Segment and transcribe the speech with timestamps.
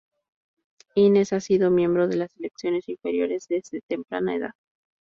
[0.95, 4.53] Hines ha sido miembro de las selecciones inferiores de desde temprana edad.